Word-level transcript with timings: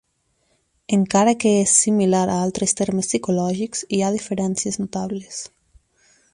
Encara 0.95 1.35
que 1.43 1.51
és 1.65 1.73
similar 1.83 2.23
a 2.35 2.39
altres 2.47 2.75
termes 2.81 3.11
psicològics, 3.13 3.85
hi 3.99 4.03
ha 4.07 4.13
diferències 4.19 4.81
notables. 4.85 5.43